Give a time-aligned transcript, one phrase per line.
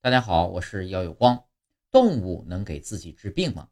[0.00, 1.44] 大家好，我是姚有光。
[1.90, 3.68] 动物能给自己治病吗？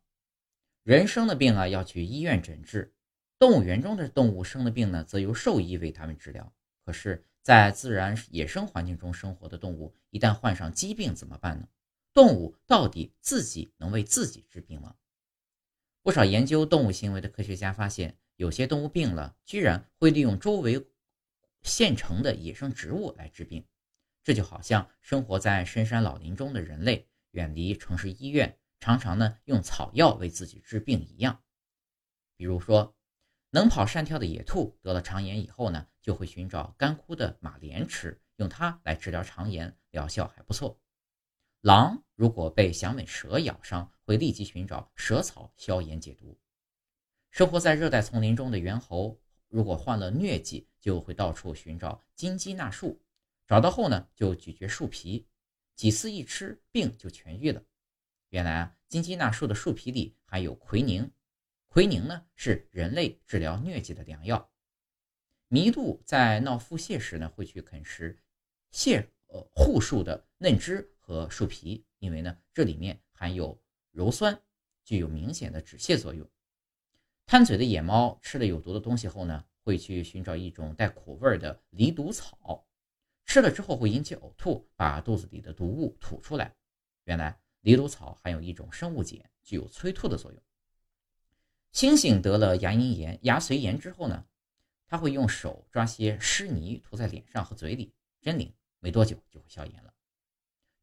[0.82, 2.90] 人生的病啊，要去医院诊治；
[3.38, 6.52] 动物园中的动物生的病呢，则由兽医为他们治疗。
[6.84, 11.68] 可是，在自然野生环境中生活的动物，一旦患上疾病怎么办呢？
[12.12, 14.96] 动物到底自己能为自己治病吗？
[16.02, 20.84] 不少研究动物行为的科学家发现，有些动物病了，居然会利用周围
[21.62, 23.64] 现成的野生植物来治病。
[24.26, 31.44] 这就好像生活在深山老林中的人类，远离城市医院，常常呢用草药为自己治病一样。
[32.34, 32.96] 比如说，
[33.50, 40.80] 能跑善跳的野兔得了肠炎以后呢，就会寻找干枯的马莲吃，用它来治疗肠炎，疗效还不错。
[41.60, 46.36] 狼如果被响尾蛇咬伤，会立即寻找蛇草消炎解毒。
[47.30, 53.00] 生活在热带丛林中的猿猴，如果患了疟疾，就会到处寻找金鸡纳树。
[53.46, 55.26] 找到后呢，就咀嚼树皮，
[55.76, 57.62] 几次一吃，病就痊愈了。
[58.30, 61.08] 原来啊，金鸡纳树的树皮里含有奎宁，
[61.68, 64.50] 奎宁呢是人类治疗疟疾的良药。
[65.48, 68.18] 麋鹿在闹腹泻时呢，会去啃食
[68.72, 73.56] 泻呃护树的嫩枝和树皮，因为呢这里面含有
[73.94, 74.36] 鞣酸，
[74.84, 76.28] 具有明显的止泻作用。
[77.26, 82.66] 贪嘴的野猫吃了有毒的东西后呢，会去寻找一种带苦味的离毒草。
[83.36, 86.56] 吃了之后会引起呕吐，把肚子里的毒物吐出来。
[87.04, 90.42] 原来藜芦草含有一种生物碱，具有催吐的作用。
[91.70, 94.24] 猩猩得了牙龈炎、牙髓炎之后呢，
[94.86, 97.92] 他会用手抓些湿泥涂在脸上和嘴里，
[98.22, 99.92] 真灵，没多久就会消炎了。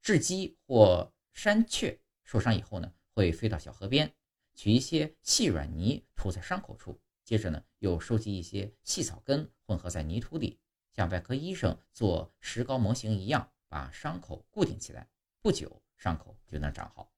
[0.04, 4.14] 雉鸡或山雀受伤以后呢，会飞到小河边，
[4.54, 10.60] 取一些细软泥涂在伤口处，接着呢，又收集一些细草根混合在泥土里。
[10.94, 15.08] 像外科医生做石膏模型一样，把伤口固定起来，
[15.42, 17.12] 不久伤口就能长好。